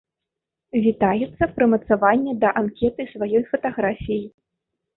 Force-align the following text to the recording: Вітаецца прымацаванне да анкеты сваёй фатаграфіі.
Вітаецца 0.85 1.43
прымацаванне 1.59 2.33
да 2.45 2.49
анкеты 2.63 3.09
сваёй 3.13 3.47
фатаграфіі. 3.53 4.21